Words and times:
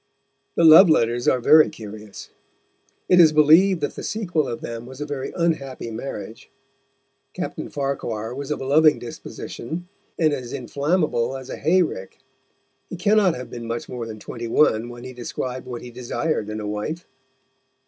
The 0.55 0.63
love 0.63 0.89
letters 0.89 1.27
are 1.27 1.39
very 1.39 1.69
curious. 1.69 2.31
It 3.07 3.19
is 3.19 3.31
believed 3.31 3.81
that 3.81 3.93
the 3.93 4.01
sequel 4.01 4.47
of 4.47 4.61
them 4.61 4.87
was 4.87 4.99
a 4.99 5.05
very 5.05 5.31
unhappy 5.35 5.91
marriage. 5.91 6.49
Captain 7.35 7.69
Farquhar 7.69 8.33
was 8.33 8.49
of 8.49 8.59
a 8.61 8.65
loving 8.65 8.97
disposition, 8.97 9.87
and 10.17 10.33
as 10.33 10.53
inflammable 10.53 11.37
as 11.37 11.51
a 11.51 11.55
hay 11.57 11.83
rick. 11.83 12.17
He 12.89 12.95
cannot 12.95 13.35
have 13.35 13.51
been 13.51 13.67
much 13.67 13.87
more 13.87 14.07
than 14.07 14.17
twenty 14.17 14.47
one 14.47 14.89
when 14.89 15.03
he 15.03 15.13
described 15.13 15.67
what 15.67 15.83
he 15.83 15.91
desired 15.91 16.49
in 16.49 16.59
a 16.59 16.65
wife. 16.67 17.05